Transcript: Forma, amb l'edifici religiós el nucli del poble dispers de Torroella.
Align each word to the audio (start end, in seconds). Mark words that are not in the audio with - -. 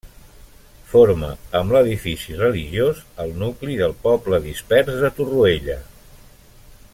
Forma, 0.93 1.27
amb 1.59 1.75
l'edifici 1.75 2.37
religiós 2.39 3.03
el 3.25 3.35
nucli 3.43 3.77
del 3.83 3.93
poble 4.09 4.41
dispers 4.47 4.97
de 5.05 5.13
Torroella. 5.21 5.77